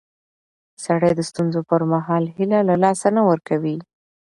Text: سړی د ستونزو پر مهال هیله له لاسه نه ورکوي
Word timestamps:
سړی 0.85 1.11
د 1.15 1.21
ستونزو 1.29 1.59
پر 1.69 1.81
مهال 1.91 2.23
هیله 2.35 2.59
له 2.69 2.75
لاسه 2.83 3.07
نه 3.15 3.21
ورکوي 3.29 3.77